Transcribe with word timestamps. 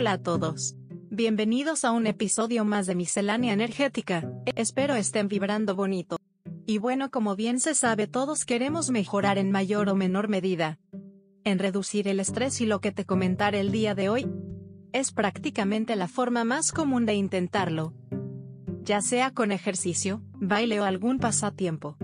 Hola 0.00 0.12
a 0.12 0.22
todos. 0.22 0.76
Bienvenidos 1.10 1.84
a 1.84 1.90
un 1.90 2.06
episodio 2.06 2.64
más 2.64 2.86
de 2.86 2.94
Miscelánea 2.94 3.52
Energética. 3.52 4.30
Espero 4.54 4.94
estén 4.94 5.26
vibrando 5.26 5.74
bonito. 5.74 6.18
Y 6.66 6.78
bueno, 6.78 7.10
como 7.10 7.34
bien 7.34 7.58
se 7.58 7.74
sabe, 7.74 8.06
todos 8.06 8.44
queremos 8.44 8.90
mejorar 8.90 9.38
en 9.38 9.50
mayor 9.50 9.88
o 9.88 9.96
menor 9.96 10.28
medida. 10.28 10.78
En 11.42 11.58
reducir 11.58 12.06
el 12.06 12.20
estrés 12.20 12.60
y 12.60 12.66
lo 12.66 12.80
que 12.80 12.92
te 12.92 13.06
comentaré 13.06 13.58
el 13.58 13.72
día 13.72 13.96
de 13.96 14.08
hoy 14.08 14.30
es 14.92 15.10
prácticamente 15.10 15.96
la 15.96 16.06
forma 16.06 16.44
más 16.44 16.70
común 16.70 17.04
de 17.04 17.14
intentarlo. 17.14 17.92
Ya 18.84 19.00
sea 19.00 19.32
con 19.32 19.50
ejercicio, 19.50 20.22
baile 20.34 20.78
o 20.78 20.84
algún 20.84 21.18
pasatiempo. 21.18 21.96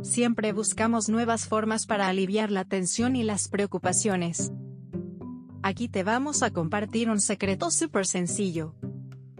Siempre 0.00 0.54
buscamos 0.54 1.10
nuevas 1.10 1.48
formas 1.48 1.84
para 1.84 2.08
aliviar 2.08 2.50
la 2.50 2.64
tensión 2.64 3.14
y 3.14 3.24
las 3.24 3.48
preocupaciones. 3.48 4.52
Aquí 5.66 5.88
te 5.88 6.04
vamos 6.04 6.44
a 6.44 6.52
compartir 6.52 7.10
un 7.10 7.20
secreto 7.20 7.72
súper 7.72 8.06
sencillo. 8.06 8.76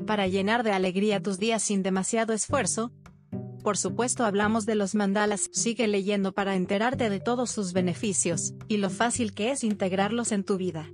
Para 0.09 0.27
llenar 0.27 0.65
de 0.65 0.73
alegría 0.73 1.23
tus 1.23 1.39
días 1.39 1.63
sin 1.63 1.85
demasiado 1.85 2.33
esfuerzo. 2.33 2.91
Por 3.63 3.77
supuesto 3.77 4.25
hablamos 4.25 4.67
de 4.67 4.75
los 4.75 4.97
mandalas, 4.97 5.49
sigue 5.53 5.87
leyendo 5.87 6.33
para 6.33 6.57
enterarte 6.57 7.11
de 7.11 7.21
todos 7.21 7.53
sus 7.53 7.73
beneficios, 7.73 8.55
y 8.67 8.79
lo 8.79 8.91
fácil 8.91 9.35
que 9.35 9.53
es 9.53 9.63
integrarlos 9.63 10.33
en 10.33 10.43
tu 10.43 10.57
vida. 10.57 10.91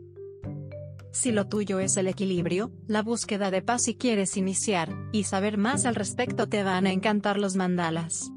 Si 1.12 1.32
lo 1.32 1.48
tuyo 1.48 1.80
es 1.80 1.96
el 1.96 2.08
equilibrio, 2.08 2.70
la 2.86 3.00
búsqueda 3.00 3.50
de 3.50 3.62
paz 3.62 3.88
y 3.88 3.94
quieres 3.94 4.36
iniciar, 4.36 4.94
y 5.12 5.24
saber 5.24 5.56
más 5.56 5.86
al 5.86 5.94
respecto 5.94 6.46
te 6.46 6.62
van 6.62 6.86
a 6.86 6.92
encantar 6.92 7.38
los 7.38 7.56
mandalas. 7.56 8.30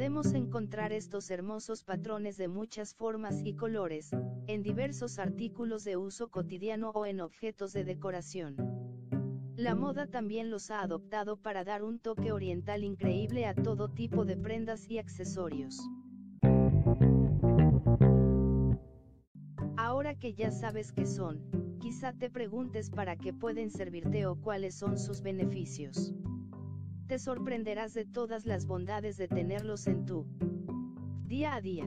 Podemos 0.00 0.32
encontrar 0.32 0.94
estos 0.94 1.30
hermosos 1.30 1.84
patrones 1.84 2.38
de 2.38 2.48
muchas 2.48 2.94
formas 2.94 3.42
y 3.44 3.52
colores, 3.52 4.08
en 4.46 4.62
diversos 4.62 5.18
artículos 5.18 5.84
de 5.84 5.98
uso 5.98 6.30
cotidiano 6.30 6.88
o 6.94 7.04
en 7.04 7.20
objetos 7.20 7.74
de 7.74 7.84
decoración. 7.84 8.56
La 9.56 9.74
moda 9.74 10.06
también 10.06 10.50
los 10.50 10.70
ha 10.70 10.80
adoptado 10.80 11.36
para 11.36 11.64
dar 11.64 11.82
un 11.84 11.98
toque 11.98 12.32
oriental 12.32 12.82
increíble 12.82 13.44
a 13.44 13.54
todo 13.54 13.90
tipo 13.90 14.24
de 14.24 14.38
prendas 14.38 14.88
y 14.88 14.96
accesorios. 14.96 15.78
Ahora 19.76 20.18
que 20.18 20.32
ya 20.32 20.50
sabes 20.50 20.92
qué 20.92 21.04
son, 21.04 21.76
quizá 21.78 22.14
te 22.14 22.30
preguntes 22.30 22.88
para 22.88 23.16
qué 23.16 23.34
pueden 23.34 23.70
servirte 23.70 24.24
o 24.24 24.36
cuáles 24.36 24.74
son 24.76 24.98
sus 24.98 25.20
beneficios 25.20 26.14
te 27.10 27.18
sorprenderás 27.18 27.92
de 27.92 28.04
todas 28.04 28.46
las 28.46 28.66
bondades 28.66 29.16
de 29.16 29.26
tenerlos 29.26 29.88
en 29.88 30.06
tu 30.06 30.28
día 31.24 31.56
a 31.56 31.60
día. 31.60 31.84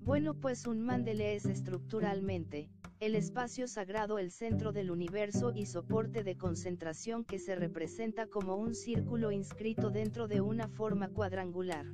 Bueno 0.00 0.34
pues 0.34 0.66
un 0.66 0.80
mandele 0.80 1.36
es 1.36 1.46
estructuralmente, 1.46 2.68
el 2.98 3.14
espacio 3.14 3.68
sagrado 3.68 4.18
el 4.18 4.32
centro 4.32 4.72
del 4.72 4.90
universo 4.90 5.52
y 5.54 5.66
soporte 5.66 6.24
de 6.24 6.36
concentración 6.36 7.24
que 7.24 7.38
se 7.38 7.54
representa 7.54 8.26
como 8.26 8.56
un 8.56 8.74
círculo 8.74 9.30
inscrito 9.30 9.88
dentro 9.88 10.26
de 10.26 10.40
una 10.40 10.66
forma 10.66 11.10
cuadrangular. 11.10 11.86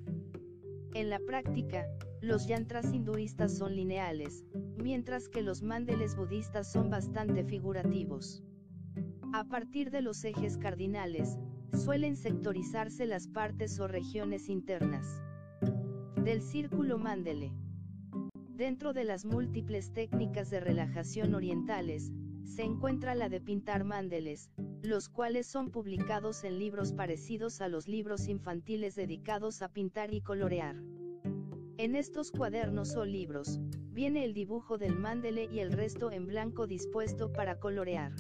En 0.94 1.10
la 1.10 1.18
práctica, 1.18 1.86
los 2.22 2.46
yantras 2.46 2.90
hinduistas 2.94 3.54
son 3.54 3.76
lineales, 3.76 4.46
mientras 4.82 5.28
que 5.28 5.42
los 5.42 5.62
mandeles 5.62 6.16
budistas 6.16 6.72
son 6.72 6.88
bastante 6.88 7.44
figurativos. 7.44 8.42
A 9.34 9.44
partir 9.44 9.90
de 9.90 10.00
los 10.00 10.24
ejes 10.24 10.56
cardinales, 10.56 11.38
suelen 11.76 12.16
sectorizarse 12.16 13.06
las 13.06 13.26
partes 13.26 13.78
o 13.80 13.88
regiones 13.88 14.48
internas 14.48 15.22
del 16.22 16.40
círculo 16.40 16.98
Mandele. 16.98 17.52
Dentro 18.48 18.92
de 18.92 19.04
las 19.04 19.24
múltiples 19.24 19.92
técnicas 19.92 20.48
de 20.50 20.60
relajación 20.60 21.34
orientales, 21.34 22.12
se 22.44 22.62
encuentra 22.62 23.14
la 23.14 23.28
de 23.28 23.40
pintar 23.40 23.84
mandeles, 23.84 24.50
los 24.82 25.08
cuales 25.08 25.46
son 25.46 25.70
publicados 25.70 26.44
en 26.44 26.58
libros 26.58 26.92
parecidos 26.92 27.60
a 27.60 27.68
los 27.68 27.88
libros 27.88 28.28
infantiles 28.28 28.94
dedicados 28.94 29.60
a 29.60 29.68
pintar 29.68 30.14
y 30.14 30.20
colorear. 30.20 30.76
En 31.76 31.96
estos 31.96 32.30
cuadernos 32.30 32.94
o 32.96 33.04
libros, 33.04 33.58
viene 33.90 34.24
el 34.24 34.32
dibujo 34.32 34.78
del 34.78 34.96
mandele 34.96 35.48
y 35.52 35.58
el 35.58 35.72
resto 35.72 36.12
en 36.12 36.26
blanco 36.26 36.66
dispuesto 36.66 37.32
para 37.32 37.58
colorear. 37.58 38.12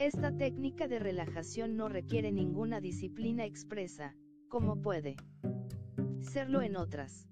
Esta 0.00 0.34
técnica 0.34 0.88
de 0.88 0.98
relajación 0.98 1.76
no 1.76 1.90
requiere 1.90 2.32
ninguna 2.32 2.80
disciplina 2.80 3.44
expresa, 3.44 4.16
como 4.48 4.80
puede 4.80 5.16
serlo 6.22 6.62
en 6.62 6.76
otras. 6.76 7.28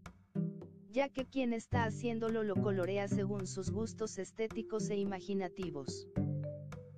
Ya 0.90 1.08
que 1.08 1.24
quien 1.24 1.54
está 1.54 1.84
haciéndolo 1.84 2.42
lo 2.42 2.56
colorea 2.56 3.08
según 3.08 3.46
sus 3.46 3.70
gustos 3.70 4.18
estéticos 4.18 4.90
e 4.90 4.98
imaginativos. 4.98 6.08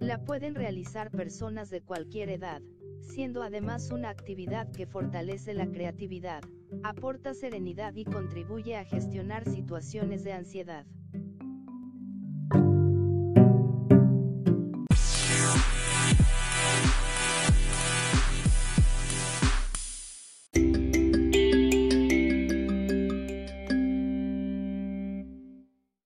La 0.01 0.25
pueden 0.25 0.57
realizar 0.57 1.13
personas 1.13 1.71
de 1.71 1.83
cualquier 1.83 2.31
edad, 2.31 2.63
siendo 2.99 3.45
además 3.45 3.93
una 3.93 4.09
actividad 4.09 4.73
que 4.73 4.87
fortalece 4.87 5.55
la 5.55 5.71
creatividad, 5.71 6.43
aporta 6.83 7.33
serenidad 7.33 7.95
y 7.95 8.05
contribuye 8.05 8.75
a 8.75 8.85
gestionar 8.85 9.49
situaciones 9.49 10.25
de 10.25 10.33
ansiedad. 10.33 10.85